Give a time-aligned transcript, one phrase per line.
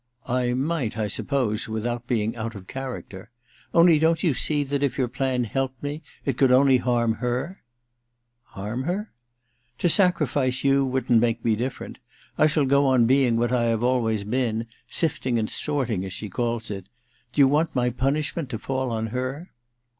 [0.21, 3.29] * I might, I suppose, without being out of character.
[3.71, 6.51] Only, don't a8o THE DILETTANTE you see that if your plan helped me it could
[6.51, 7.61] only harm her?
[8.05, 9.09] * *HarmA^?'
[9.43, 11.99] * To sacrifice you wouldn't make me different.
[12.35, 16.13] I shall go on being what I have always been —> sifting and sorting, as
[16.13, 16.85] she calls it.
[17.33, 19.51] Do you want my punishment to fall on her